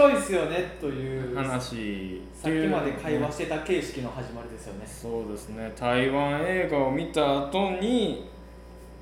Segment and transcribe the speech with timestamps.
[0.00, 4.86] 白いですよねという話さっきまで会話してた形式の始まりですよね。
[4.86, 5.72] そうですね。
[5.78, 8.30] 台湾映画を見た後に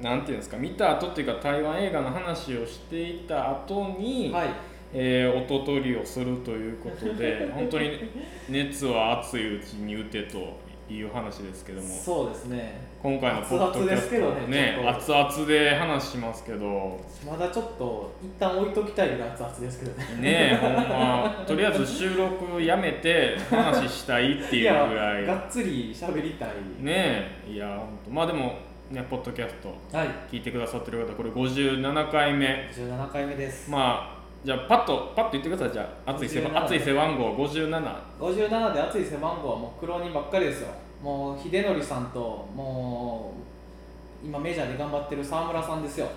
[0.00, 4.48] なんていうんですか見た後っていうか台湾映画の話をしていた後に、はい。
[4.94, 7.90] えー音取りをするということで本当に
[8.48, 10.58] 熱は熱いうちに打てと
[10.90, 11.88] いう話ですけども。
[11.88, 12.88] そうですね。
[13.02, 13.86] 今回のポッドキャスト。
[13.86, 17.00] 熱々ですけどね熱々で話しますけど。
[17.26, 20.04] まだちょっと一旦置いときたいぐらい熱々ですけどね。
[20.20, 21.44] ねえほんま。
[21.46, 25.26] とりあえず収録やめて話したいっていうぐらい。
[25.26, 26.48] がっつり喋りたい。
[26.80, 28.10] ねえいやほんと。
[28.10, 28.56] まあでも
[28.90, 30.08] ねポッドキャストはい。
[30.30, 32.70] 聞いてくださってる方これ57回目。
[32.72, 33.70] 17回目です。
[33.70, 35.72] まあじゃあパッとパッと言ってください。
[35.72, 40.68] じゃあ熱い背57熱い背番号57 57で熱い背番号はもう苦労人ばっかりですよ。
[41.02, 43.34] もう秀則さんとも
[44.22, 46.08] う今メジャーで頑張ってる沢村さんですよ。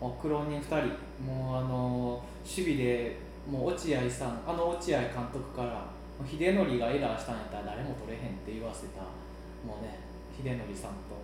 [0.00, 0.76] もう苦労人2人。
[1.24, 3.16] もうあの守備で
[3.50, 5.86] もう落合さんあの落合監督から
[6.26, 9.02] 秀則がエラーしたんやったら誰も取れへんって言わせた。
[9.66, 9.98] もうね
[10.36, 11.18] 秀則さんと。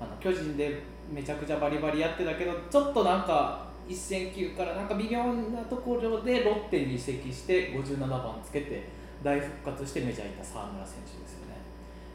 [0.00, 8.88] あの巨人でめちゃくちゃバリバリやってたけどちょっとなんか一戦級からなんか微妙なところでロッテに移籍して57番つけて
[9.22, 11.56] 大復活してメジャー行った沢村選手ですよね。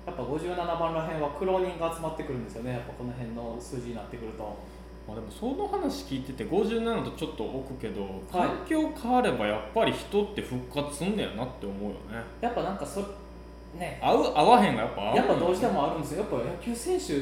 [0.06, 2.72] やっぱ57番らへんは苦労人が集まってくるんですよね。
[2.72, 4.58] やっぱこの辺の数字になってくると。
[5.08, 8.12] まあでもその話聞いてて57とちょっと置くけどはい。
[8.32, 12.24] 環境変わればやっぱり人って復活すんねやなって思うよね。
[12.42, 13.02] やっぱなんかそ
[13.78, 14.00] ね。
[14.02, 16.22] 合う合わへんがやっぱ合うやっぱどうしてもあるんですよ。
[16.22, 17.14] やっぱ野球選手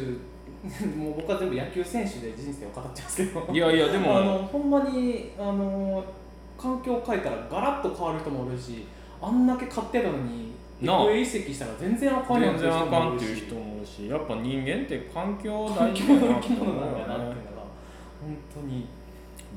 [0.98, 3.54] もう僕は全部野球選手で人生を語ってますけど。
[3.54, 4.18] いやいやでも。
[4.18, 6.04] あのほんまにあの
[6.58, 8.86] 環境を変えたらガラッと変わる人もおるし
[9.22, 11.06] あんだけ勝ってたのになあ。
[11.06, 17.36] FA 移籍したら全然あかんやん全然あかんっていう人もいるしやっぱ人間って環境大環境の生き物なんだなっていうのが
[18.22, 18.86] 本当に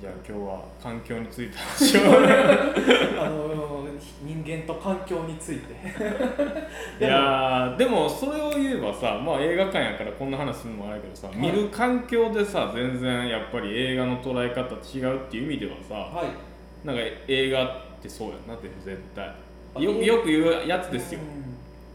[0.00, 2.00] じゃあ今日は環境について話を
[3.20, 3.84] あの
[4.22, 5.72] 人間と環境について。
[7.04, 11.36] いやーでもそれを言えばさまあ映画館やからこんな話するのもあるけどさ、い。
[11.36, 16.86] 見る環境でさ全然やっぱり映画の捉え方違うっていう意味ではさはい。
[16.86, 17.68] なんか映画っ
[18.00, 19.26] てそうやなって絶対。
[19.74, 21.20] あよよく言うやつですよ。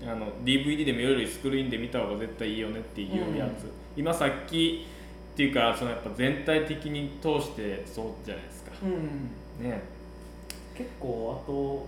[0.01, 0.09] うん。
[0.09, 4.85] あの DVD で見るよりスクリーンで見た方が絶対いいよねっていうやつ、今さっき
[5.33, 8.71] っていうかそのやっぱ全体的に通してそうじゃないですか。
[8.83, 9.65] うん。
[9.67, 9.81] ね。
[10.75, 11.87] 結構あと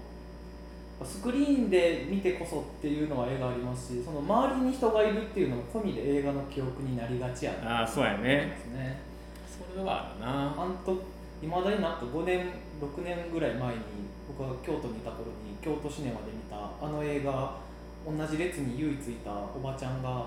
[1.06, 7.82] スクリーンで見てこそっていうのは映画ありますしその周りに人がいるっていうのも込みで映画の記憶になりがちやな。
[7.82, 8.58] ああそうやね。
[8.74, 9.00] ね。
[9.46, 10.64] それはあるな。
[10.64, 11.04] あんと
[11.44, 12.48] いまだになんか5年
[12.82, 13.82] 6年ぐらい前に
[14.28, 17.58] 僕が京都にいた頃に京都シネマで見たあの映画
[18.06, 20.26] 同じ列に唯一いたおばちゃんが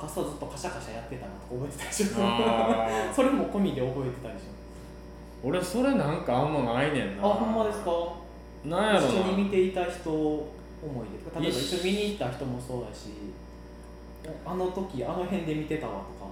[0.00, 3.12] 傘ずっとカシャカシャやってたなとか覚えてたりしますあー。
[3.14, 4.60] それも込みで覚えてたりします。
[5.42, 7.24] 俺それなんかあんまないねんな。
[7.26, 7.90] あほんまですか？
[8.64, 10.44] なんやろ一緒に見なていた人思
[11.04, 11.40] い出とか。
[11.40, 11.84] 例えば一緒。
[11.84, 13.08] に見に行った人もそうだし
[14.46, 16.30] あの時あの辺で見てたわとか。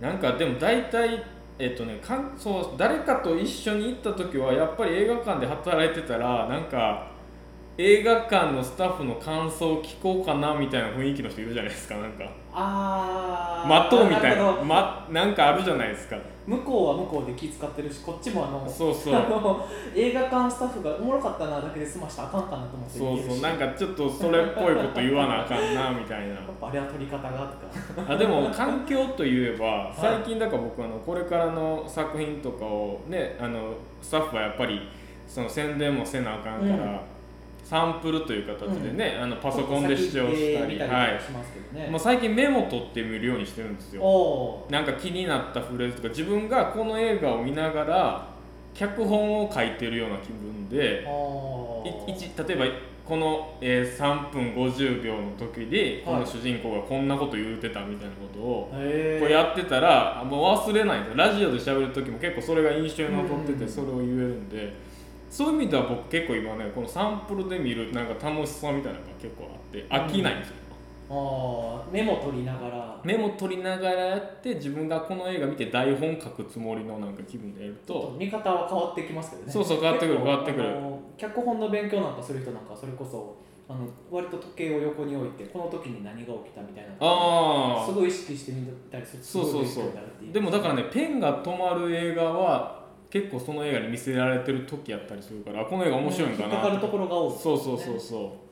[0.00, 1.22] なんかでも大体
[1.58, 7.08] えっとねかんそう誰かと一緒に行った時はやっぱり映画館で働いてたらなんか
[7.78, 12.24] 映画館のスタッフの感想を聞こうかなみたいな雰囲気の人いるじゃないですかなんか
[12.58, 13.68] あー。
[13.68, 14.52] 待とうみたいな。
[14.64, 16.16] ま、なんかあるじゃないですか。
[16.46, 19.14] 向こうは向こうで気使ってるしこっちもあのそうそう。
[19.94, 23.40] 映画館スタッフがおもろかったなだけで済ましたらあかんかなと思ってそうそう。
[23.42, 26.36] なんかかちょっとそれっぽいこと言わなあかんなみたいな。
[26.62, 27.28] あれは撮り方が
[27.94, 28.12] とか。
[28.14, 34.88] あでも環境といえば 最近だから僕あのこれからの作品とかをねあのスタッフはやっぱり
[35.26, 37.00] その宣伝もせなあかんから、うん
[37.68, 40.78] サンプルという形でね、あのパソコンで視聴したり
[41.90, 44.02] もう最近メモ取ってみるようにしてるんですよ。
[44.70, 48.28] なんか気になったフレーズとか自分がこの映画を見ながら
[48.72, 51.04] 脚本を書いてるような気分で
[52.48, 52.64] 例えば
[53.04, 61.16] この、えー3分50秒の時でこの主人公がこんなこと言うてたみたいなことをこうやってたらあもう忘れないんですよ。
[61.18, 63.58] ラジオで喋る時も結構それが印象に残ってうん。
[63.58, 64.72] てそれを言えるんで
[65.30, 70.54] そういう意味では僕結構今ねこのサンプルで見るなんか楽しさみたいなのが結構あって飽きないんですよ、
[71.10, 73.00] あーメモ取りながら。
[73.04, 79.52] メモ取りながらやって自分がこの映画見て台本書くつもりのなんか気分でやると見方は変わってきますけどね。
[79.52, 80.74] そうそう変わってくる変わってくる。
[81.16, 83.36] 脚本の勉強なんかする人なんかそれこそ
[83.68, 90.32] あの割と時計を横に置いてこの時に何が起きたみたいなあすごい意識してみたりするそうそうそう。
[90.32, 92.77] でもだからねペンが止まる映画は
[93.10, 97.32] 結構その映画に見せられてる時やったりするからあこの映画面白いんかなかかるところが多い。
[97.32, 98.48] ねそうそうそうそ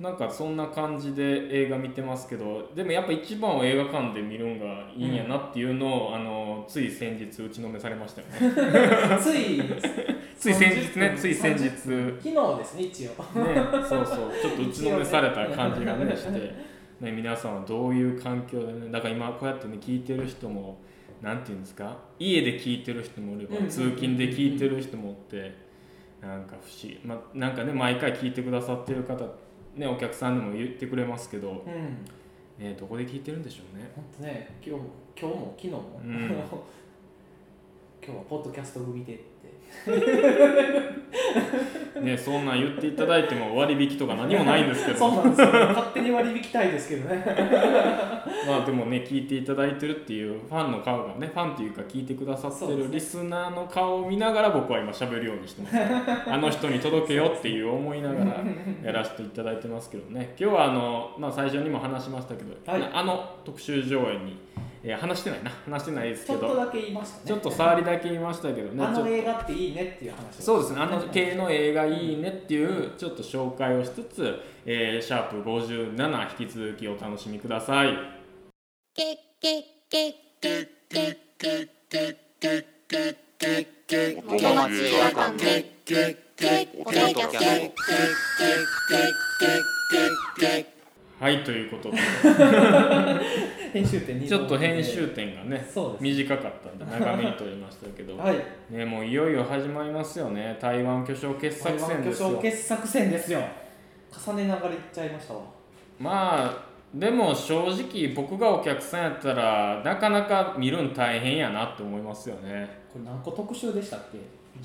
[0.00, 1.22] なんかそんな感じで
[1.54, 8.38] 映画見てますけどでもやっぱ一番を映画館で見るんがいいんやなっていうのを、あのつい先日打ちのめされましたよね。
[9.20, 9.62] つい
[10.38, 11.64] つい先日ね30つい先日。
[11.64, 11.70] ね
[12.18, 13.10] 昨日ですね一応。
[13.84, 14.32] そうそう。
[14.40, 16.54] ちょっと打ちのめされた感じがねして、
[17.00, 20.78] ね、皆さんはどういう環境でねだから今こうやってね聞いてる人も
[21.22, 21.98] なんていうんですか？
[22.18, 25.54] 家で聞いてる人もいれば通勤で聞いてる人もおって
[26.20, 29.24] なんか不思議、まあ、なんかね毎回聞いてくださってる方
[29.76, 32.04] ねお客さんでも言ってくれますけど、うん。
[32.64, 33.90] ね、どこで聞いてるんでしょうね？
[33.96, 34.88] 本当ね今日も
[35.18, 36.12] 今日も昨日も、うん。
[36.20, 39.18] 今日はポッドキャスト組で
[42.02, 44.98] ねそんなん言っていただいても割引とか何もないんですけど。
[44.98, 45.48] そうなんですよ。
[45.48, 47.24] 勝手に割り引きたいですけどね。
[48.46, 55.76] まあでもね聞いていただいてるっていうファンの顔がねファンっていうか聞いてくださってるリスナーの顔を見ながら僕は今喋るようにしてます
[56.30, 58.36] あの人に届けよっていう思いながら
[58.84, 60.34] やらせていただいてますけどね。
[60.38, 62.90] 今日はあの、まあ、最初にも話しましたけど、はい。
[62.92, 64.36] あの特集上映に、
[64.82, 65.50] えー話してないな。
[65.66, 66.46] 話してないですちけど。
[66.48, 67.22] ょっとだけ言いましたね。
[67.26, 68.84] ちょっと触りだけ言いましたけどね。
[68.84, 69.04] あちょっと。
[69.04, 77.90] の映画っていいねっていう話をそうですね、あの系の映画いいねっていうちょっと紹介をしつつ、えーシャープ57引き続きお楽しみください。
[91.20, 91.98] はい、ということで、
[93.74, 98.36] 編集点にちょっと編集点がね、そう短かったんで長めに撮りましたけど、はい。
[98.70, 102.28] ね、もういよいよ始まりますよね、台湾巨匠傑作戦ですよ。
[102.30, 102.40] 巨匠。
[102.40, 103.40] 傑作戦ですよ。
[104.26, 105.40] 重ねながらいっちゃいましたわ。
[105.98, 106.64] まあ、
[106.94, 112.66] でも正直僕がお客さんやったらなかなか見るん大変やなって思いますよね。
[112.90, 114.16] これ何個特集でしたっけ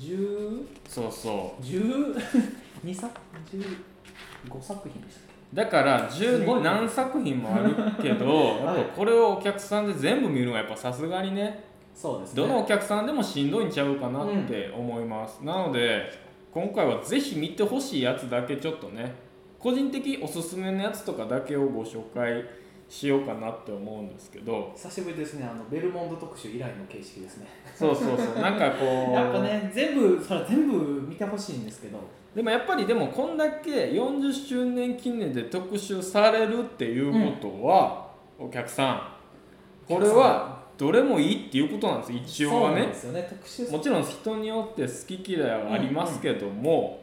[0.02, 1.62] ？10そうそう。
[1.62, 3.20] 12作
[3.52, 6.64] ？15作品でしたっだからすごい10ね。
[6.64, 8.26] 何作品もあるけど、
[8.64, 11.62] やっぱこれをお客さんで全部見るのはやっぱさすがにね
[11.94, 12.42] けそうですね。
[12.42, 16.10] どのお客さんでもしんどいんちゃうかなって思います、なので
[16.52, 19.14] 今回はぜひ見てほしいやつだけちょっとね
[19.58, 22.44] 個人的おすすめのやつとかだけをご紹介
[22.88, 24.72] しようかなって思うんですけど。
[24.76, 27.46] 久しぶりですねあのベルモンド特集以来の形式ですね。
[27.74, 28.40] そうそうそう。
[28.40, 31.98] なんかこう やっぱね全部それ全部見てほしいんですけど
[32.36, 37.10] でもやっぱりでもこんだけ40周年記念で特集されるっていう
[37.40, 39.02] ことは、お客さん。
[39.88, 42.12] これはどれもいいっていうことなんです。
[42.12, 42.88] 一応はね。
[42.88, 43.26] ね。
[43.30, 47.00] 特集もちろん人によって好き嫌いはありますけども、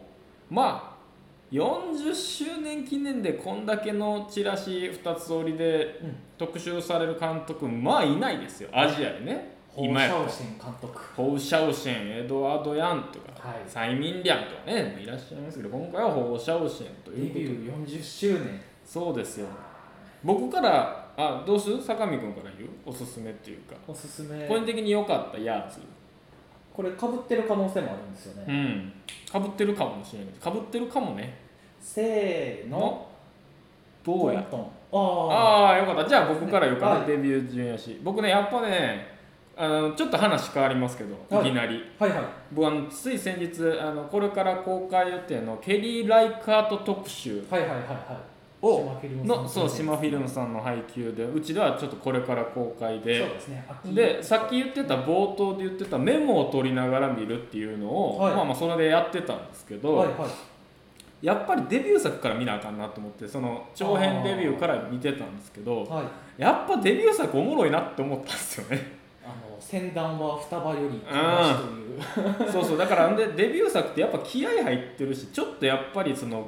[0.52, 0.94] まあ
[1.52, 6.16] 40周年記念でこんだけのチラシ2つ折りでうん。
[6.38, 8.70] 特集される監督まあいないですよ。
[8.72, 10.08] アジアでね今や。
[10.08, 11.00] ったらシャオシェン監督。
[11.16, 13.62] ホウ・シャオシェンエドワード・ヤンとか、はい。
[13.68, 17.46] サイ・ミン・リャンとかねいらっしゃいますけど今回はホウ・シャオシェンとデいうことで。
[17.46, 18.62] ビュー40周年。
[18.86, 19.48] そうですよ
[20.24, 21.82] 僕からあどうする？
[21.82, 22.70] 坂見君から言う？
[22.86, 23.76] おすすめっていうか。
[23.88, 24.48] おすすめ。
[24.48, 25.80] 個人的に良かったやつ。
[26.74, 28.94] これかぶってる可能性もあるんですよね、うん。
[29.32, 30.28] かぶってるかもしれない。
[30.34, 31.38] かぶってるかもね。
[31.80, 33.08] せーの。
[34.04, 34.42] 坊や？
[34.44, 34.60] トン
[34.92, 35.32] トン。
[35.32, 36.10] あああよかった。
[36.10, 37.08] じゃあ僕から言うかな、はい。
[37.08, 38.02] デビュー順やし。
[38.04, 39.13] 僕ねやっぱね
[39.56, 41.50] あのちょっと話変わりますけど、はい。
[41.50, 41.84] い、きなり。
[42.00, 42.24] あはいはい。
[42.52, 48.34] 僕あのつい先日あのこれから公開予定のケリー・ライカート特集はいはいはいはい。
[48.64, 53.66] のそう島フィルムさんの配給でうちではちょっとこれから公開そうでですね。
[53.68, 58.34] 秋でさっき言ってた冒頭で言ってたメモを取りながら見るっていうのを、はい。
[58.34, 61.26] まあまあそれでやってたんですけど、はいはい。
[61.26, 66.42] やっぱりデビュー作から見なあかんなと思ってその長編デビューから見てたんですけどはい。
[66.42, 71.14] やっぱデビュー作おもろいなって思ったんですよねあの先端は双葉よりと
[72.46, 72.52] いう。
[72.52, 72.78] そうそう。
[72.78, 76.48] だからでデビュー作ってやっぱ気合入ってるしちょっとやっぱりその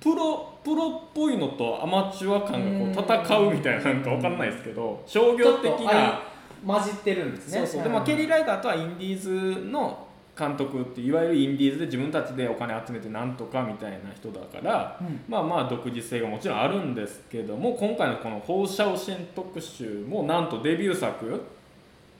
[0.00, 6.20] プロプロっぽいのとアマチュア感がこう戦うみたいななんかわかんないですけど商業的な
[6.66, 7.58] 混じってるんですね。
[7.58, 7.82] そうそう。
[7.84, 10.06] でもケリー・ライカーとはインディーズの
[10.36, 15.20] 監督っていわゆるインディーズで自分たちでお金集めてなんとかみたいな人だからうん。
[15.28, 21.44] まあまあ独自性がもちろんあるんですけども今回のこの放射オシェン特集もなんとデビュー作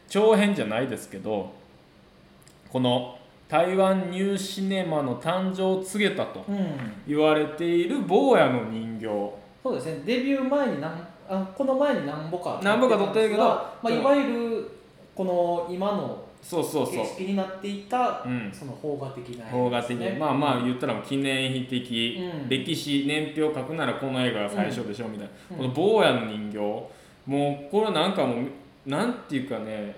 [0.08, 1.52] 長編じゃないですけど
[2.70, 6.66] この台湾ニューシネマの誕生を告げたとうん。
[7.06, 9.06] 言われている坊やの人形。
[9.62, 10.02] そうですね。
[10.04, 12.60] デビュー前になんあこの前に何本か。
[12.62, 14.70] 何本か撮ってるけどまあ、いわゆる
[15.14, 16.94] この今のそうそうそう。
[16.96, 18.52] 形式になっていたうん。
[18.52, 20.14] その邦画的な邦画的ですね。
[20.14, 22.48] にまあまあ言ったら記念碑的、うん。
[22.50, 26.58] 歴史年表を書くならこの映画が最初でしょみたいな、うんこの坊やの人形。
[27.26, 28.46] もうこれなんかもう
[28.86, 29.94] なんていうかね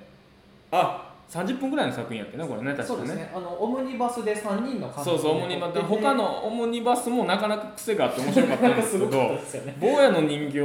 [0.71, 2.87] あ30分ぐらいの作品やってねこれね確かね。
[2.87, 3.33] そうですね。
[3.33, 5.81] あのオムニバスで3人の監督そうそうオムニバス。
[5.81, 9.11] 他のオムニバスもなかなか癖があって面白かったなんんですけど
[9.81, 10.61] 坊やの人形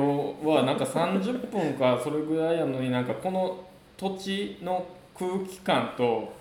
[0.47, 3.57] はなんか30分かそれぐらいやのになんかこの
[3.95, 4.83] 土地の
[5.17, 6.33] 空気感と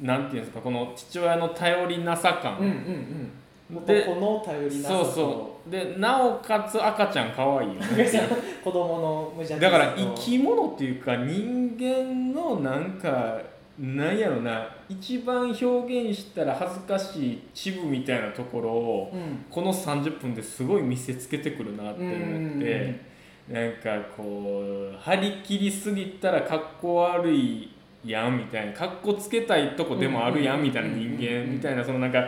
[0.00, 2.74] なんていうんですかこの父親の頼りなさ感、うんうんうん。
[2.76, 3.41] で
[3.72, 5.04] 男の頼りなさと。
[5.04, 5.70] そうそう。
[5.70, 8.10] でなおかつ赤ちゃん可愛いよね。
[8.62, 13.40] 子供の無邪気だから生き物っていうか人間のなんか
[13.78, 14.68] なんやろな。
[14.88, 19.44] 一番表現したら恥ずかしいチブみたいなところをうん。
[19.50, 23.12] この30分ですごい見せつけてくるなって思って
[23.48, 24.62] なんかこ
[24.94, 27.70] う張り切りすぎたらかっこ悪い
[28.04, 32.24] やんみたいなかっこつけたいとこでもあるやんみたいな人間みたいなそのなんか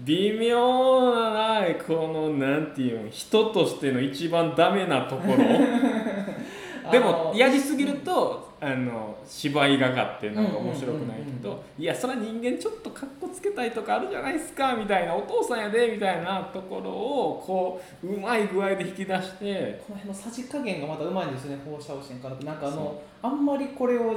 [0.00, 5.38] 微妙ななこのなんていうの人としての一番ダメなところ。
[6.90, 19.82] でもやりすぎるとあの芝居がかってなんか面白くないけうんうんうんどいやそれは人間ちょっとかっこつけたいとかあるじゃないですかみたいなお父さんやでみたいなところをこううまい具合で引き出して。
[19.86, 24.14] この辺のさじ加減がまたうまいんですよね放射線からなんかあそのあんまりこれを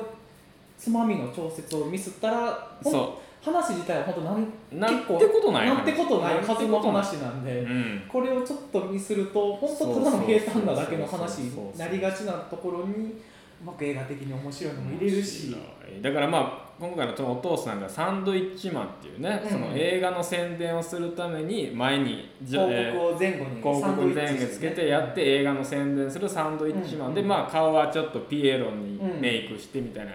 [0.77, 8.03] つまみの調節をミスったらそ話自体は本当なんうなんてことないなんてことないはずのなんて話なんで、うん。
[8.07, 13.21] これをちょっとミスると本当ただの平坦なだけの話になりがちなところに
[13.61, 15.55] うまく映画的に面白いのも入れるし、
[16.01, 19.49] だからまあ今回のそのお父さんがサンドイッチマンっていうね、うん。
[19.49, 27.27] その映画の宣伝をするために前に広告を前後に広告前後つけてやって映画の宣伝するサンドイッチマンで、うん。
[27.27, 30.11] まあ顔はちょっとピエロにメイクしてみたいな、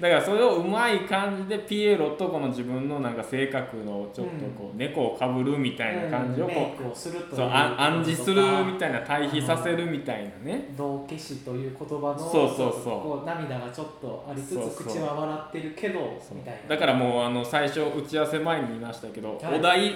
[0.00, 19.94] だからそれをうまい感じでピエロとこの自分のなんか性格のちょっとこう猫をかぶるみたいな感じをこううそうあ暗示するみたいな対比させるみたいなね道化師という言葉のそうそうそうこう涙がちょっとありつつそうそう口は笑ってるけどみたいなだからもうあの最初打ち合わせ前に言いましたけど、はいお題、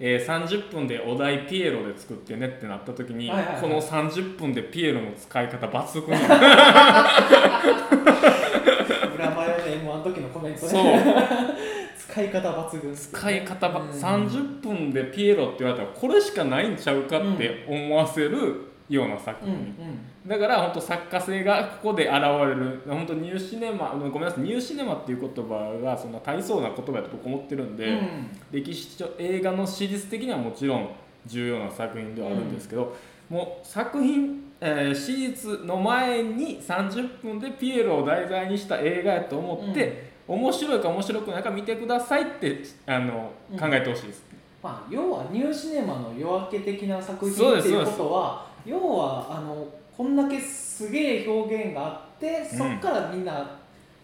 [0.00, 6.34] えー30分でお題ピエロで作ってねってなった時に、この30分でピエロの使い方抜群や裏
[7.94, 8.33] マヨの M1
[10.56, 10.82] そう。
[11.96, 13.88] 使い方抜群使い方ばうん。
[13.90, 19.98] 30分でピエロって言われたらこれしかないんちゃうかって思わせるような作うんう品、ん。
[20.26, 22.82] だから本当作家性がここで現れる。
[22.86, 24.44] 本当ニューシネマごめんなさい。
[24.44, 28.28] ニューシネマっていう言葉がそんな大層な言葉だと僕思ってるんで、うん。
[28.52, 30.88] 歴史上映画の史実的にはもちろん
[31.26, 32.94] 重要な作品ではあるんですけど、
[33.30, 43.58] もう作品、えー史実の前に30分でピエロを題材にした映画やと思って、面白いか面白くないか見てくださいってあのうん。
[43.58, 44.24] 考えてほしいです。
[44.62, 53.46] まあ、要はニューシネマの夜明け的な作品っていうことは要はあのこんだけすげえ表現があってそっからみんな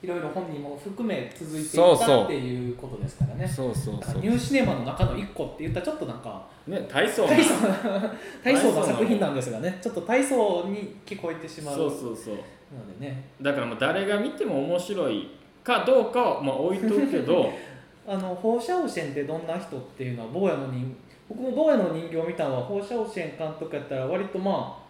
[0.02, 3.46] いろいろ本人も含め続いていったっていうことですからね。
[3.46, 3.94] そうそう。
[3.94, 9.78] ニューシネマの中の一個って言ったらちょっとなんかね体操大層な大層な作品なんですがね。
[9.82, 11.76] ちょっと大層に聞こえてしまう。
[11.76, 12.34] そうそうそう。
[12.34, 13.30] のでね。
[13.42, 15.28] だからもう誰が見ても面白い
[15.62, 17.52] かどうかはまあ置いとくけど
[18.06, 20.94] あの放射汚染ってどんな人っていうのは坊やの人
[21.28, 24.80] 僕も坊やの人形を見たのは放射汚染監督やったら割とまあ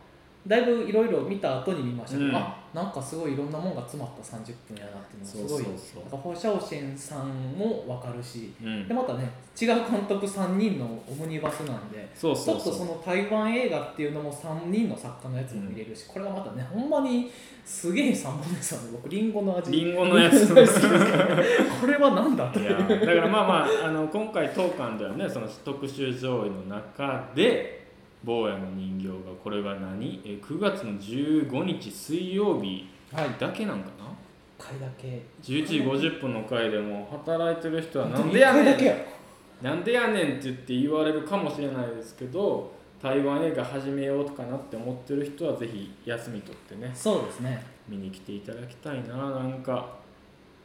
[0.47, 2.37] だいぶいろいろ見た後に見ましたけど、うん。
[2.37, 6.03] あなんかすごいいろんなもんが詰まった30分やなっていうのがすごいそうそうそう。
[6.03, 8.87] なんか放射汚染さんも分かるしうん。
[8.87, 9.29] でまたね
[9.61, 17.31] 違う監督3人のオムニバスなんでそうそうちょっとその台湾映画っていうのも3人の作家のやつも見れるし、これがまたねほんまに
[17.65, 19.71] すげえ3本ですよね僕リンゴの味。
[19.73, 20.49] リンゴのやつ。
[20.55, 27.80] これは何だといいうやだからまあまああの今回当館ではねその特集上映の中で
[28.25, 30.21] 坊やの人形がこれが何？
[30.25, 32.89] え9月の15日水曜日。
[33.13, 33.31] はい。
[33.39, 34.11] だけなんかな？
[34.59, 35.23] 回だけ。
[35.43, 39.65] 11時50分の回でも働いてる人はなんでやねん。
[39.65, 42.73] なんでやねんって言って言われるかもしれないですけど
[43.03, 46.91] 台湾映画始めようかなって思ってる人はぜひ休み取ってね。
[46.95, 47.65] そうですね。
[47.89, 49.17] 見に来ていただきたいな。
[49.17, 50.00] なんか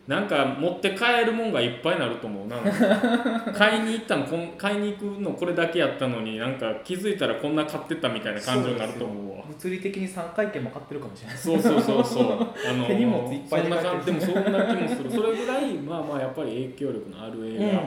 [0.07, 2.57] なんか持って帰るもんがいっぱいになると思うな。
[3.53, 9.43] 買いに行ったのこん買いに行くのこれだけやったのになんか気づいたらこんな買ってたみたいな感情になると思うわ。
[9.47, 11.37] 物理的に3回券も買ってるかもしれない。
[11.37, 12.25] そうそうそうそう。
[12.69, 15.11] あの手荷物いっぱいでそんなでもそんな気もする。
[15.11, 17.81] それぐらいまあまあやっぱり影響力のある映画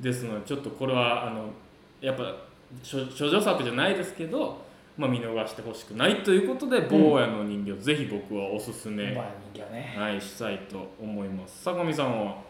[0.00, 1.46] ですので、ちょっとこれはあの
[2.00, 2.22] やっぱ
[2.88, 4.67] 処処女作じゃないですけど、
[4.98, 9.94] まあ、見逃してほしくないということで「坊やの人形」ぜひ僕はおすすめ、うん、まあ人形ね。
[9.96, 11.62] はい、したいと思います。
[11.62, 12.48] 坂上さんは？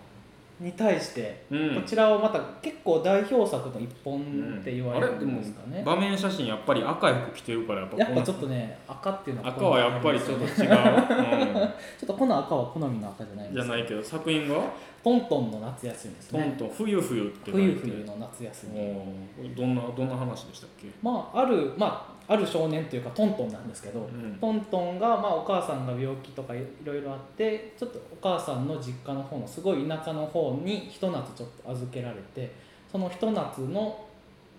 [0.60, 1.74] に対して、うん。
[1.76, 4.20] こちらをまた結構代表作の一本
[4.60, 14.56] って言われるんですかね、場面写真やっぱり赤い服着てるからやっぱやっぱちょっととね赤っていうのは赤はやっぱりちょっと違う、 ちょっとこの赤は好みの赤じゃないじゃないけど作品が
[15.04, 16.42] トントンの夏休みですね。
[16.42, 19.54] トントン冬冬って冬冬の夏休み。
[19.54, 20.88] どんなどんな話でしたっけ？
[21.00, 24.36] まああるまあある少年というかトントンなんですけど、ん。
[24.38, 32.52] トントンが、まあ、お母さんが病気とかいろいろあってちょっとお母さんの実家の方のすごい田舎の方にひと夏ちょっと預けられて
[32.92, 34.06] そのひと夏の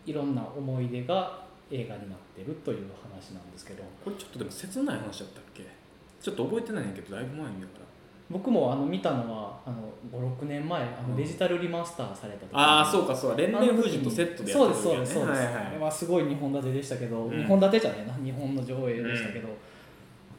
[0.05, 3.83] いろんな思い出が映画になってるという話なんですけど。
[4.03, 5.63] これちょっとでも切ない話だったっけ？
[6.19, 7.85] ちょっと覚えてないんやけどだいぶ前にだから
[8.29, 9.77] 僕もあの見たのはあの
[10.11, 11.11] 56年前あうん。
[11.11, 12.49] のデジタルリマスターされた時に。
[12.53, 17.31] ああそうかそう連連富士とセットでやそうってた時ですそうですそうです、はいはいあれはすごい2本立てでしたけど、うん。
[17.31, 19.47] 2本立てじゃねえな2本の上映でしたけど、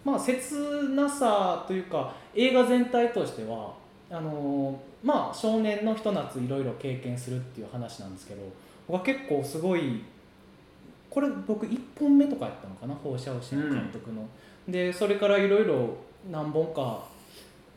[0.05, 3.75] まあ切なさというか映画全体としては
[4.11, 8.43] あのーまあ少年のひと夏いろいろ経験するっていう話なんですけど
[8.87, 10.03] 僕は結構すごい
[11.09, 14.29] これ僕1本目とかやったのかな放射線監督の、
[14.69, 15.97] でそれからいろいろ
[16.31, 17.05] 何本か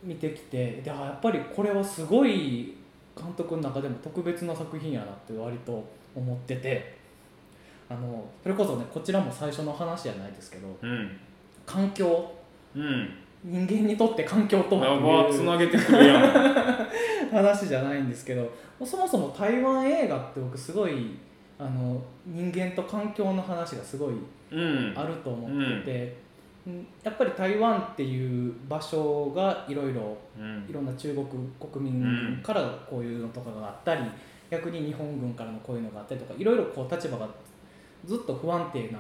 [0.04, 2.76] 見てきてであやっぱりこれはすごい
[3.16, 5.84] 監督の中でも特別な作品やなって割と
[6.16, 6.98] 思ってて
[7.90, 11.18] あのそれこそねこちらも最初の話じゃないですけどうん。
[11.66, 12.32] 環境
[12.76, 13.10] うん。
[13.44, 17.32] 人間にとって環境とやはつなげてくるやん。
[17.32, 18.50] 話じゃないんですけど
[18.86, 21.18] そもそも台湾映画って僕すごい
[21.60, 24.14] あの人間と環境の話がすごい
[24.52, 24.94] うん。
[24.96, 26.23] あると思ってて、うん
[27.04, 30.66] やっぱり台湾っていう場所がいろいろうん。
[30.70, 31.26] いろんな中国
[31.72, 34.02] 国民からこういうのとかがあったり、
[34.54, 37.28] 逆に日本軍からのこういうのがあったりとかいろいろこう立場が
[38.06, 39.00] ずっと不安定な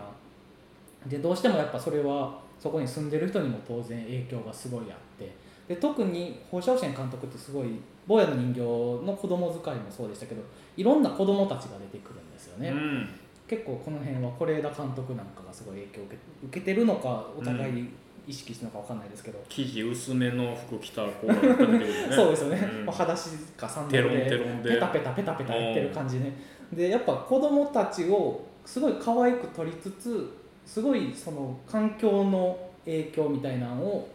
[1.07, 5.35] でどうしてもやっぱそれはそこに住んでる人にも当然影響がすごいあって
[5.67, 7.67] で特に放射線監督ってすごい
[8.07, 8.61] 坊やの人形
[9.05, 10.41] の子供使いもそうでしたけど
[10.75, 12.69] いろんな子供たちが出てくるんですよね。
[12.69, 13.09] うん
[13.53, 16.05] 結構この辺は是枝監督なんかがすごい影響を
[16.47, 17.87] 受けてるのかお互い
[18.25, 21.85] 意識してるのかわかんないですけど、生地薄めの服着た子が出てくるね。
[22.09, 22.85] そうですよね、うん。
[22.85, 24.23] まあ裸足かサンダルで。
[24.63, 26.33] ペタペタペタペタやってる感じね。
[26.71, 30.33] でやっぱ子供たちをすごい可愛く撮りつつ
[30.65, 34.09] すごいその環境の影響みたいなのを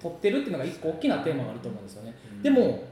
[0.00, 2.42] 撮ってるっていうのが一個大きなテーマがあると思うんですよね、うん。
[2.42, 2.82] でも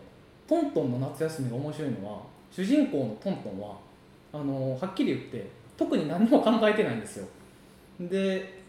[0.46, 3.76] トントンの夏休みが面白いのは主人公のトントンは
[4.32, 7.26] あのはっきり言って特に何も考えてないんですよ。
[8.00, 8.60] で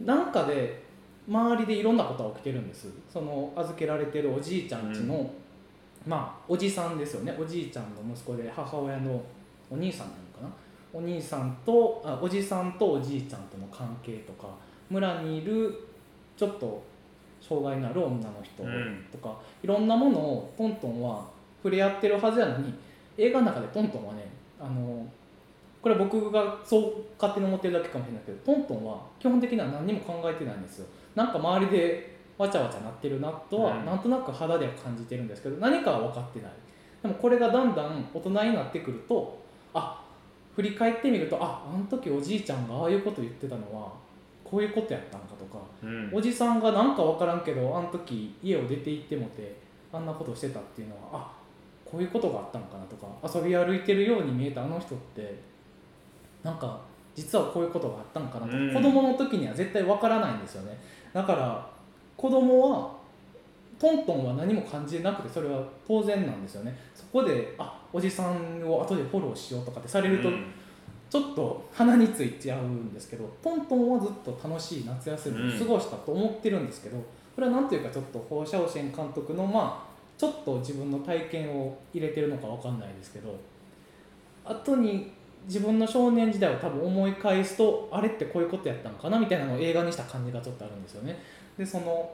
[0.00, 0.84] なんかで
[1.28, 2.88] 周りでいろんなことが起きてるんです。
[3.12, 5.28] その預けられてるおじいちゃんちの、
[6.06, 7.36] まあおじさんですよね。
[7.38, 9.20] おじいちゃんの息子で母親の
[9.70, 10.66] お兄さんなのかな。
[10.92, 14.48] お兄さんとあおじさんとおじいちゃんとの関係とか
[14.88, 15.74] 村にいる
[16.36, 16.82] ちょっと
[17.40, 19.04] 障害のある女の人うん。
[19.10, 21.26] とか、いろんなものをトントンは
[21.62, 22.72] 触れ合ってるはずやのに
[23.18, 24.26] 映画の中でトントンはね
[24.66, 25.06] あの
[25.80, 30.86] これは僕がそう勝手に思ってるだけかもしれないけどトントンは基本的には何にも考えてないんですよ。
[31.14, 33.86] なんか周りでわちゃわちゃなってるなとは、うん。
[33.86, 36.52] なんとなく肌では感じてるんですけど何かは分かってない。
[37.02, 39.38] でもこれがだんだん大人になってくると
[39.72, 40.02] あ
[40.56, 43.92] 振り返ってみるとああの時おじいちゃんがああいうこと言ってたのは
[44.42, 46.10] こういうことやったんかとかうん。
[46.12, 49.56] おじさんがなんか分からんけどあの時家を出て行ってもて
[49.92, 51.35] あんなことしてたっていうのはあ
[51.90, 53.06] こういうことがあったのかなとか
[53.38, 55.38] 遊び歩いてるように見えたあの人って
[56.42, 56.80] なんか
[57.14, 58.74] 実はこういうことがあったのかなとか、うん。
[58.74, 60.78] 子供の時には絶対分からないんですよね。
[61.12, 61.66] だから
[62.16, 62.96] 子供は
[63.78, 66.76] トントンは何も感じなくてそれは当然なんですよね。
[66.94, 70.44] そこであおじさんを後でフォローしようとかってされると、うん。
[71.08, 79.85] ちょっと鼻についちゃうんですけどトントンはずっと楽しい夏休みを過ごしたと思ってるんですけど、これは何ていうかちょっと放射線監督のまあ
[80.18, 83.38] ちょっと自分の体験を入れてるのかわかんないですけど
[84.44, 85.12] 後に
[85.46, 91.18] 自分の少年時代を多分思い返すとあれってこういうことやったのかなみたいなのを映画にした感じがちょっとあるんですよね。
[91.56, 92.10] でその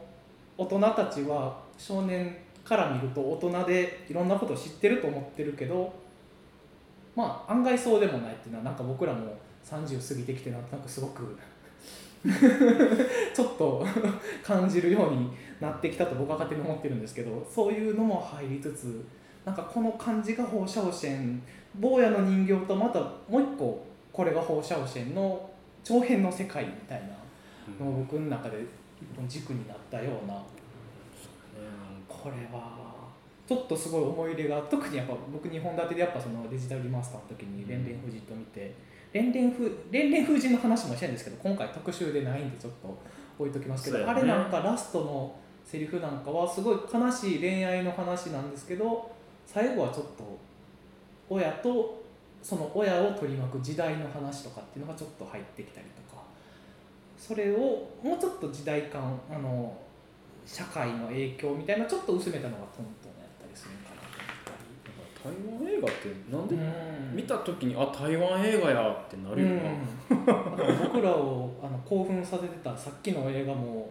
[0.58, 5.92] 大人たちは少年から見ると大人でいろんなことを知ってると思ってるけど
[7.16, 9.34] まあ案外そうでもないっていうのはなんか僕らも
[9.64, 11.36] 30過ぎてきてなんとなくすごく
[13.34, 13.84] ちょっと
[14.44, 15.30] 感じるように
[15.60, 19.04] なってきたと僕は勝手に思ってるんですけどそういうのも入りつつ
[19.44, 21.42] なんかこの感じが放射線
[21.74, 25.50] 坊やの人形とまたもう一個これが放射線の
[25.82, 28.58] 長編の世界みたいなのを僕の中で
[29.00, 30.42] 一本軸になったような。
[32.22, 32.92] これは
[33.48, 38.72] ちょっとすごい思い入れが特にやっぱ僕2本立てでやっぱそのデジタルリマスターの時に「連連富士」と見て
[39.12, 42.98] 連連富連連富士の話もしたいんですけど今回特集でないんでちょっと
[43.38, 44.04] 置いときますけど、ね。
[44.04, 49.10] あれなんかラストのセリフなんかはすごい悲しい恋愛の話なんですけど
[49.46, 50.38] 最後はちょっと
[51.28, 52.02] 親と
[52.42, 56.22] その親を取り巻く時代の話とかっていうのがちょっと入ってきたりとか
[57.16, 59.78] それをもうちょっと時代感あの
[60.44, 63.91] 社会の影響みたいなちょっと薄めたのがトントンやったりするかな
[65.22, 66.56] 台湾映画ってなんで。
[67.12, 73.90] 見た時にあ台湾映画やってなるよな、僕らをあの興奮させてたさっきの映画も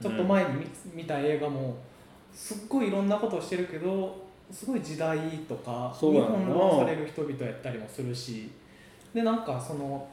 [0.00, 1.76] ちょっと前に見,、見た映画も
[2.32, 8.50] すっごいいろんなことをしてるけどすごい時代とか日本のされる人々やったりもするし
[9.14, 10.06] でなんかその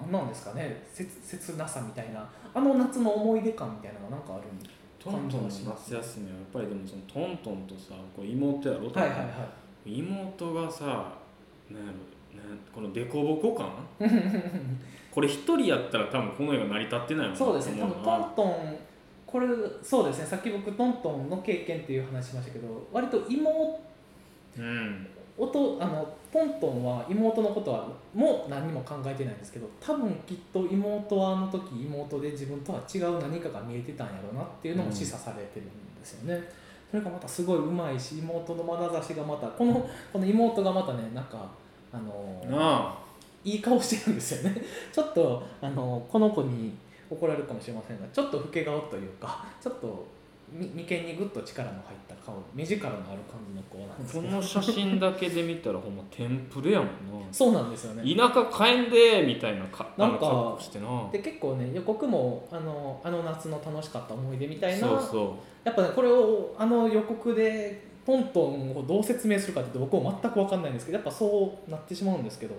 [0.00, 4.58] 何なんですかね切切なさみたいなあの夏の思い出感みたいなのがなんかあるん
[5.02, 10.84] トントンの夏休みはやっぱりでもそのトントンとさこう妹やろ、はいはいは妹がさ
[11.70, 13.70] なんやろなんこの凸凹感？
[15.10, 17.82] これ一人やったら多分この映画成り立ってないもんいそうですね。
[17.82, 18.78] 多分トントン
[19.26, 19.46] これ
[19.82, 20.26] そうですね。
[20.26, 23.80] さっき僕トントンの経験っていう話しましたけど割と妹
[24.58, 25.06] うん。
[25.38, 35.68] 音あのトントンは妹のことはもう何にも考えてないんですけど多分きっと妹はあの時妹で自分とは違う何かが見えてたんやろうなっていうのも示唆されてるん
[35.98, 36.42] ですよね、
[36.92, 41.50] それがまたすごいうまいし妹の眼差しがまたこのこの妹がまたねなんか
[41.90, 43.02] あのなあ。
[43.44, 44.62] いい顔してるんですよね。
[44.92, 46.74] ちょっとあのこの子に
[47.10, 50.21] 怒られるかもしれませんがちょっと老け顔というかちょっとみ
[50.52, 56.92] 眉間にグッと力の入った顔目力のある感じの子なんですこの写真だけで見たらほんまテンプレやもんな。
[57.32, 58.02] そうなんですよね。
[58.14, 61.08] 田舎帰んでみたいなかなんかしてな。
[61.10, 72.54] で結構ね予告もあのあの夏の楽しかった思い出みたいなそうそやっぱねこれをあの予告でトントンをどう説明するかって僕も全く分かんないんですけどやっぱそうなってしまうんですけど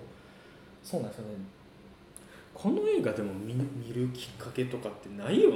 [0.84, 1.34] そうなんですよね。
[1.36, 1.38] う
[2.54, 5.56] この映画でも見見るきっかけとかってないよな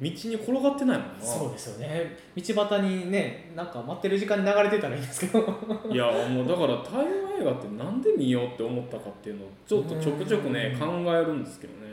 [0.00, 1.24] 道に転がってないもんな。
[1.24, 2.16] そうですよね。
[2.36, 5.40] 道端にねなんか待ってる時間に流れてたらいいんですけど。
[5.90, 11.04] いやもうだから台湾映画ってなんで見ようって思ったかっていうのをちょっとちょくちょくねうん。
[11.04, 11.88] 考えるんですけどね。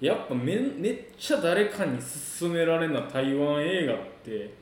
[0.00, 1.98] やっぱめめっちゃ誰かに
[2.38, 4.52] 勧められな台湾映画って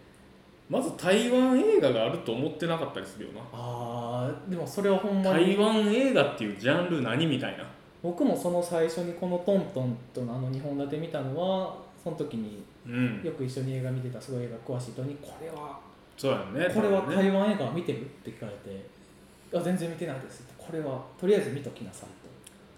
[0.70, 3.40] まず台湾映画があると思ってなかったりするよな。
[3.52, 5.56] あーでもそれはほんまに。
[5.56, 7.64] 台湾映画っていうジャンル何みたいな。
[8.02, 13.22] 僕もその最初にこのトントンとのあの2本立て見たのはその時にうん。
[13.24, 15.80] よく一緒に映画見てたすごい映画詳しい人にこれは
[16.16, 18.02] そうやねこれは台湾映画見てる？
[18.02, 18.86] って聞かれて
[19.56, 22.08] 「あ全然見てないです」これはとりあえず見ときなさい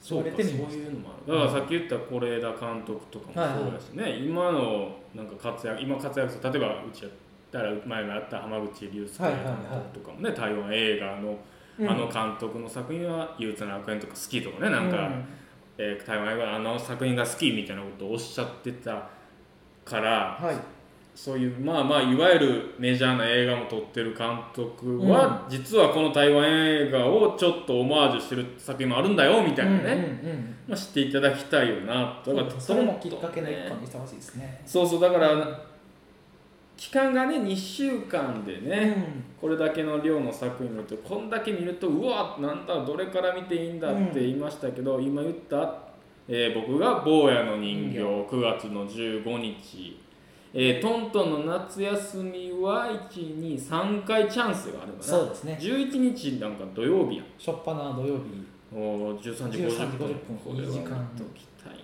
[0.01, 1.33] そうかそういうのもある。
[1.33, 7.13] だからさっき言った是枝監督とかもそうだしね、今のなんか活躍今活躍する例えばうちやっ
[7.51, 9.37] たら前もやった浜口竜介監
[9.69, 11.37] 督とかもね、台湾映画の
[11.79, 11.91] うん。
[11.91, 15.25] あの監督の作品は憂鬱な楽園とか好きとかねなんか、うん。
[15.79, 19.09] えー台湾映画のあの作品が好きみたいなことをおっしゃってた
[19.87, 20.57] からはい。
[21.15, 34.63] そういうまあまあいわゆるメジャーな映画も撮ってる監督は、実はこの台湾映画をちょっとオマージュしてる作品もあるんだよみたいなね、うんうんうんまあ、知っていただきたいよなだからそれもきっかけの一ね個にしてほしいですね。
[34.67, 35.61] そうそうだから
[36.77, 45.86] 期間がね2週間でね、これだけの量の作品見るとこんだけ見るとうわなんだどれから見ていいんだって言いましたけど、今言った、
[46.29, 50.01] えー僕が「坊やの人形」9月の15日、
[50.53, 55.05] えートントンの夏休みは123回チャンスがあるかな。
[55.05, 55.59] そうですね。
[55.61, 57.27] 11日なんか土曜日やん。
[57.39, 58.23] しょっぱな土曜日。
[58.75, 60.37] おー13時50 13時分50分。
[60.45, 61.81] これは見ときたいね。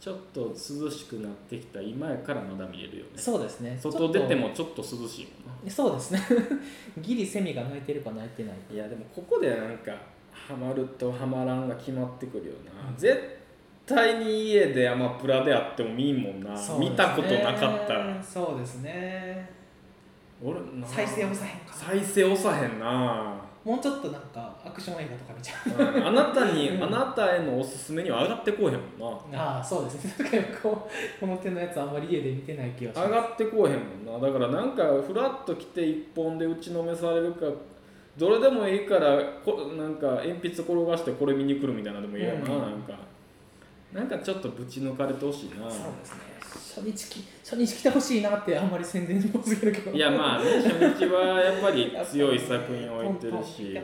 [0.00, 3.10] ちょっと涼しくなってきた今やからまだ見れるよね。
[3.14, 3.78] そうですね。
[3.80, 4.82] 外出てもちょっと。
[4.82, 6.20] 涼しいもんなそうですね。
[7.00, 9.92] ギリセミが鳴いてるか鳴いてないいやでもここでなんか
[10.32, 12.96] ハマるとハマらんが決まってくるよな、うん。
[12.96, 13.41] 絶
[13.94, 16.60] 対に家でアマプラであっても見んもんな、ね。
[16.78, 18.22] 見たことなかったら。
[18.22, 19.50] そうですね。
[20.42, 23.42] 俺な再生押さへんか再生押さへんな。
[23.64, 25.96] もうちょっとなんかアクション映画とか見ちゃう。
[25.96, 26.82] うんあなたに、 うん。
[26.82, 29.56] あなたへのおすすめには上がってこうへんもんな。
[29.56, 30.04] ああそうです。
[30.04, 33.08] ね確かにこう この手のやつあんまり家で見てない気がします。
[33.08, 34.26] 上がってこうへんもんな。
[34.26, 37.46] だからなんかフラッと来て一本で打ちのめされるか
[38.16, 42.46] どれでもいいからこなんか鉛筆転がしてこれ見に来るみたいなのでもいいやな、うん。
[42.46, 42.94] なんか
[43.92, 45.70] なんかちょっとぶち抜かれてほしいな。
[45.70, 46.32] そうですね。
[46.74, 49.90] 初日き初日来てほしいなってあんまり宣伝にもすけど。
[49.90, 53.76] いやまあね初日はやっぱり強い作品を置いてるし。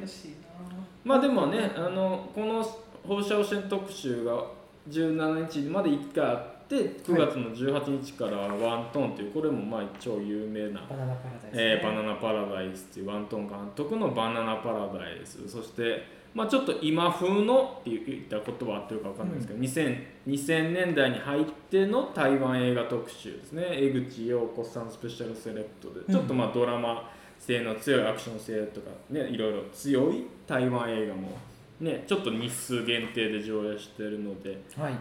[1.05, 2.63] まあでもねあのこの
[3.07, 4.45] 放射汚染特集が
[4.89, 15.49] 17日まで1回あっって9月の18日からワントーンっていうこれもまあ超有名なバナナパラダイス、えーバナナパラダイスっていうワントン監督のバナナパラダイス。
[15.49, 23.67] そして、まあ、ちょっと今風のって言った言葉合ってるか分かんないですけど、2000, 2000年代に入っての台湾映画特集ですね。
[23.71, 26.13] 江口洋子さんスペシャルセレクトで。
[26.13, 31.39] ちょっとまあドラマ性の強いアクション性とかねいろいろ強い台湾映画も
[31.81, 34.61] ねちょっと日数限定で上映してるので。
[34.77, 34.95] はい。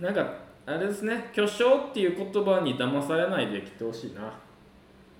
[0.00, 0.34] なんか
[0.66, 1.30] あれですね。
[1.32, 4.32] 巨匠っていう言葉に騙されないで来てほしいな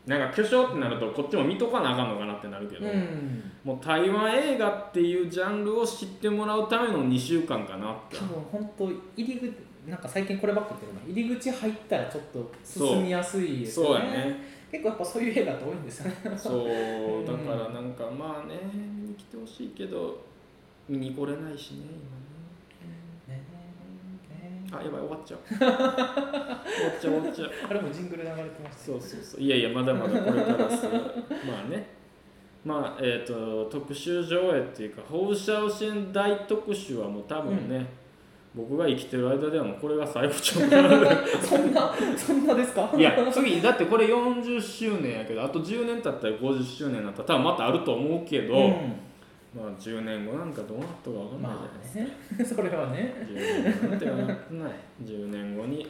[0.06, 3.52] なんか巨匠ってなるとこっちも見とかなあかんのかなってなるけど、うん。
[3.62, 8.16] もう台湾映画っていうジャンルを知ってもらうための2週間かなって。
[8.16, 9.52] 多分本当入り口
[9.88, 11.00] なんか最近こればっか言ってるな。
[11.20, 14.00] 入り口入ったらちょっと進みやすいですよね。
[14.00, 14.36] そうやね。
[14.72, 16.16] 結構やっぱそういう映画って多いんですよね。
[16.36, 17.26] そううん。
[17.26, 20.24] だからなんかまあね見に来てほしいけど
[20.88, 22.21] 見に来れないしね今
[24.72, 25.40] あやばい 終わっちゃう。
[25.58, 27.50] 終わっちゃう終わっちゃう。
[27.70, 29.40] あれもジングル流れてましたそうそうそう。
[29.40, 30.90] いやいやまだまだこれからですよ。
[30.92, 30.98] ま
[31.66, 31.86] あね。
[32.64, 37.84] まあえっ、と特集上映っていうか放射線大特集はもう多分ね、
[38.54, 40.70] 僕が生きてる間ではもうこれが最後ちゃう
[41.44, 42.88] そんなそんなですか？
[42.96, 48.92] いや次だってこれ40周年やけどあと10年経ったら50周年になったら多分またあると思うけど、うん
[49.54, 52.70] まあ10年後なんかどうなったか分かんないまじゃないですか、あね。
[52.70, 53.14] それはね。
[53.28, 54.72] 10年後なんてなってない。
[55.04, 55.86] 10年後に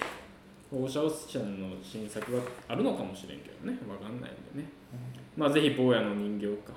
[0.70, 3.78] 放射線の新作があるのかもしれんけどね。
[3.86, 4.68] 分かんないんでね。
[5.36, 6.72] まあぜひ坊やの人形か。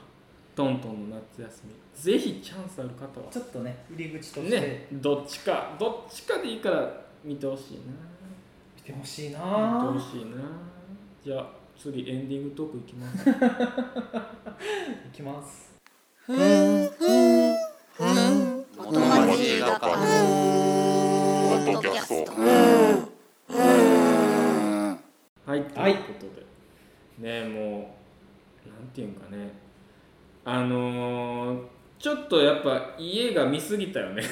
[0.56, 1.74] トントンの夏休み。
[1.94, 3.32] ぜひチャンスある方は。
[3.32, 4.60] ちょっとね入り口として。
[4.60, 5.76] ねどっちか。
[5.80, 7.84] どっちかでいいから見てほしいな。
[8.76, 9.40] 見てほしいな。
[9.92, 10.36] 見てほしいな。
[11.24, 13.30] じゃあ次エンディングトークいきます。
[13.34, 13.34] い
[15.12, 15.75] きます
[16.28, 16.42] 元町
[19.44, 19.92] 映画館ポ
[21.54, 22.32] ッドキャスト。
[25.46, 26.26] はい、といいうこと
[27.22, 27.96] で、ねも
[28.66, 29.52] うなんていうんかね。
[30.44, 31.60] あのー、
[32.00, 34.24] ちょっとやっぱ家が見すぎたよね。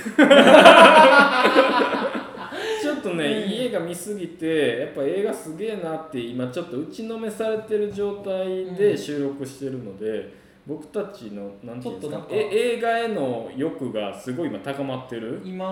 [2.82, 15.42] ちょっとね、うん家が見すぎてやっぱ映画すげえなって今ちょっと打ちのめされてる状態で収録してるので、僕たちのなんていうんですかちょっとなんかえ映画への欲がすごい今高まってる？
[15.44, 15.66] 今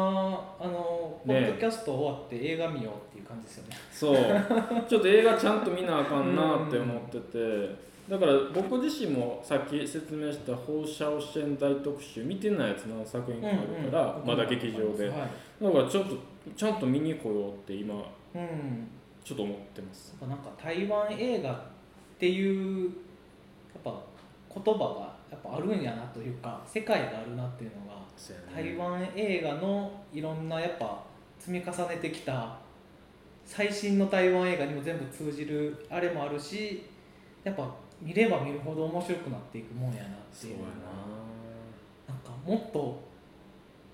[0.60, 3.78] あの、ポねッドキャスト終わって映画見ようっていう感じですよね。
[3.92, 4.16] そう。
[4.90, 7.92] ちょっと映画ちゃんと見なあかんなって思ってて。
[8.10, 15.64] だから僕自身もさっき説明した放射線大特集見てないやつの作品があるから、まだ劇場で、はい。
[15.64, 16.18] だからちょっと
[16.54, 17.94] ちゃんと見に来ようって今
[18.36, 18.90] うん。
[19.24, 20.18] ちょっと思ってます。
[20.20, 21.56] なんか台湾映画っ
[22.20, 22.90] ていうや
[23.80, 24.02] っぱ
[24.54, 28.02] 言葉がやっぱあるんやなというか世界があるなっていうのが
[28.54, 31.04] 台湾映画のいろんなやっぱ
[31.40, 32.58] 積み重ねてきた
[33.46, 36.84] 最新の台湾映画にも全部通じるあれもあるし
[37.44, 40.58] やっぱ見れば見るほど面白くなっていくもんやなっていう
[42.08, 43.11] なんかもっと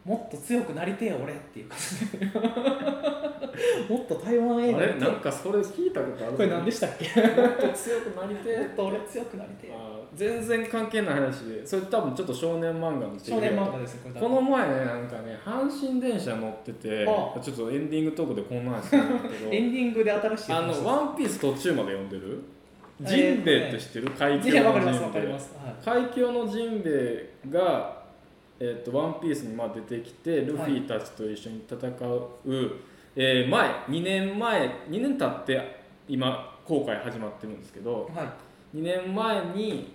[0.08, 2.18] もっと強くなりてえ俺っていう感じ。
[2.18, 2.26] で
[3.90, 4.94] もっと台湾映なあれ？
[4.96, 6.34] なんかそれ聞いたことある？
[6.38, 7.06] これ何でしたっけ？
[7.22, 8.60] もっと強くなりてえ。
[8.60, 9.72] もっと俺強くなりてえ
[10.16, 11.66] 全然関係ない話で。
[11.68, 14.30] それ多分ちょっと少年漫画の少年漫画ですこれ多分。
[14.30, 17.40] この前ねなんかね阪神電車乗っててあ。
[17.42, 19.52] ちょっとエンディングトークでこんな話するんだけど。
[19.52, 22.40] エンディングで新しいあ話の「ワンピース途中まで読んでる？
[23.00, 24.10] えージンベエって知ってる？
[24.12, 25.52] 海峡のいやわかりますわかジンベエります、
[25.86, 26.02] はい。
[26.04, 27.97] 海峡のジンベエが、
[28.60, 31.92] えー、とワンピースにまあ出てきてルフィたちと一緒に戦う、
[33.16, 38.78] えー前2年前2年経って今航海始まってるんですけどはい。
[38.78, 39.94] 2年前に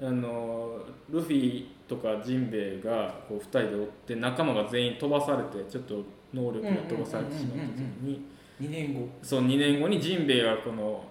[0.00, 0.78] あの
[1.10, 6.02] ルフィとかジンベエがこう2人で追って仲間が全員飛ばされてちょっと
[6.34, 8.22] 能力が飛ばされてしまった時に
[8.60, 9.08] 2年後。
[9.22, 11.04] そう2年後にジンベエがこの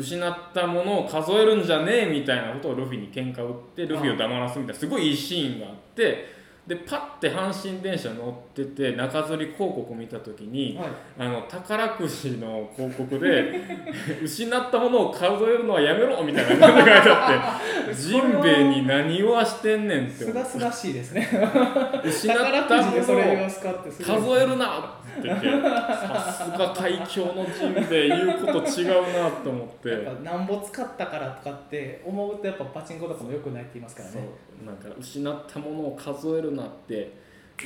[0.00, 6.26] 失ったものを数えるんじゃねえみたいなことをルフィに喧嘩を打ってルフィを黙らすみたいなすごいいいシーンがあって
[6.66, 10.88] でパッて阪神電車乗ってて中吊り広告を見た時にはい。
[11.18, 13.60] あの宝くじの広告で
[14.24, 21.28] 失ったものを数えるのはやめろみたいな感じが書いてあって ジンベエに何をはしてんねんってすがすがしいですね。
[22.04, 29.88] 失ったものを数えるなって言ってさすが海峡のジンベエ言うこと違うなと思って。
[29.90, 34.28] やっぱなんぼ使ったからとかって思うとやっぱパチンコとかも良くないって言いますからね。
[34.64, 37.09] なんか失ったものを数えるなって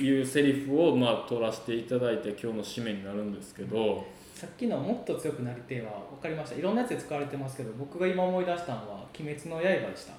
[0.00, 4.04] いうセリフをまあ取らせていただいて今日の締めになるんですけど、
[4.34, 6.56] さっきの「もっと強くなりてえ」は分かりました。
[6.56, 10.12] いろんなやつで使われてますけど僕が今思い出したのは「鬼滅の刃」でした。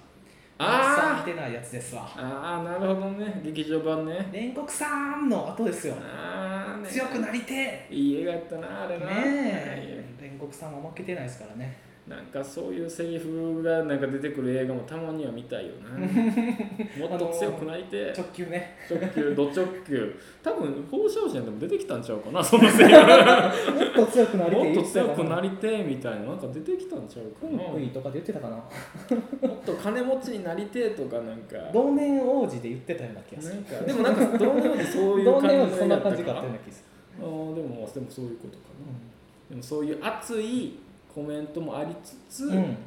[0.57, 2.03] あ見てないやつですわ。
[2.15, 3.41] あああなるほどね。
[3.43, 4.29] 劇場版ね。
[4.31, 5.95] 煉獄さんの後ですよ。
[5.99, 6.87] ああね。
[6.87, 10.05] 強くなりていい映画やったなあれえな、ねえ。
[10.21, 15.89] 煉獄さんは負けてないですからねなんかそういうセリフがなんか出てくる映画もたまには見たいよな。
[17.09, 17.97] もっと強くなりて。
[17.97, 18.77] え直球ね。
[18.87, 20.15] 直球 ド直球。
[20.43, 22.99] 多分放射線でも出てきたんちゃうかなそのセリフ。
[22.99, 27.71] もっと強くなりてもっと強くなりりてえみたいななんか出てきたんちゃうかな。
[27.73, 28.55] クイとかで言ってたかな。
[28.55, 31.57] もっと金持ちになりてえとかなんか。
[31.73, 33.85] 同年王子で言ってたような気がする。
[33.87, 36.85] でもなんかどうでもそういう同感じ年王子そんな感じかったような気がす
[37.19, 40.77] あーでもでもそういうことかな、るでもそういう熱い
[41.15, 42.77] コメントもありつつ、うん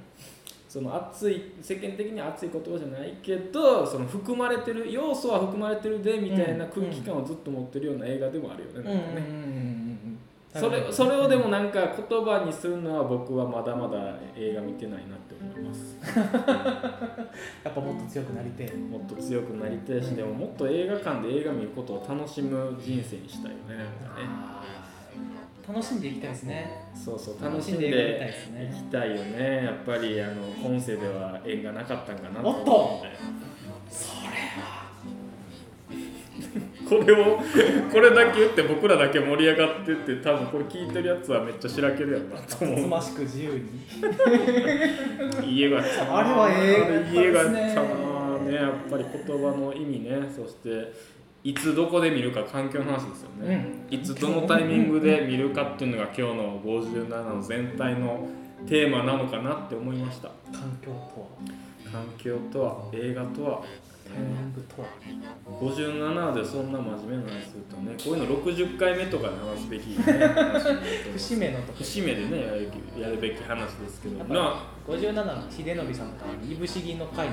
[0.69, 8.95] その熱い世間的に熱い言葉じゃないけどその含まれてる要素は含まれてるでみたいな空気感をずっと持ってるような映画でもあるよね。
[8.95, 9.79] なんかね
[10.55, 15.97] それそれをでもなんか言葉にするのは僕はまだまだ映画見てないなって思います。
[17.65, 24.78] やっぱもっと強くなりてえもっと強くなりたいしでももっと映画館で映画見ることを楽しむ人生にしたいよねなんかね。
[25.69, 26.83] 楽しんでいきたいですね。
[26.95, 27.35] そうそう。
[27.35, 28.71] 楽楽しんでで映画見たいですね。
[28.73, 29.65] 行きたいよね。
[29.65, 33.17] やっぱりあの今世では縁がなかったんかなと思うんで。
[33.91, 34.29] それ
[34.63, 34.89] は。
[36.89, 37.39] これを
[37.93, 43.59] これだけ言って僕らだけ盛り上がってって多分これ聞いてるやつはめっちゃしらけるやろなとつつ思ましく自由に。
[45.43, 48.55] ういい映画やったなあれは映画あれいい映画やったですなねね。
[48.55, 50.23] やっぱり言葉の意味ね。
[50.35, 50.93] そして
[51.45, 58.29] いつどこで見るか環境の話ですよね、いつどのタイミングで見るかっていうのが今日の57の全体の
[58.67, 60.29] テーマなのかなって思いました。
[60.53, 61.27] 環境とは。
[61.91, 63.63] 環境とは映画とは
[65.61, 69.97] 57でそんな真面目な話するとねこういうの60回目とかで話すべき、ね、
[71.13, 71.79] 節目のとこ。
[71.79, 74.19] 節目でねやるやるべき話ですけど。
[74.19, 77.29] やっぱま57の秀則さんといぶし銀の会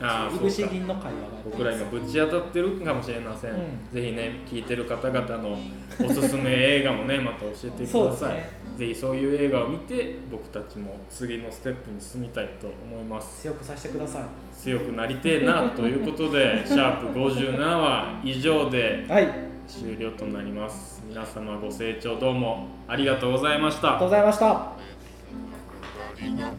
[0.00, 0.72] なあいぶしそうか。
[0.72, 3.58] 銀の会話が僕ら今ぶち当たってるかもしれません、うん。
[3.92, 5.58] ぜひね聞いてる方々の
[6.04, 8.50] おすすめ映画もね また教えてください、ね。
[8.76, 13.42] ぜひそういう映画を見て僕たちも次のステップに進みたいと思います。
[13.42, 14.22] 強くさせてください
[14.64, 19.28] 強くなりてえなということでシャープ57は以上ではい。
[19.28, 21.02] あ終了となります。
[21.06, 23.88] 皆様ご清聴どうもありがとうございました。
[23.88, 24.38] りがとうございまし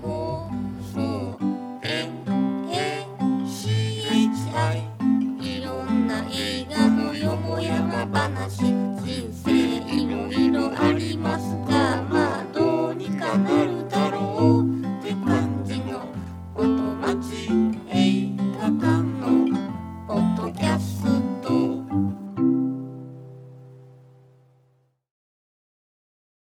[0.01, 0.24] た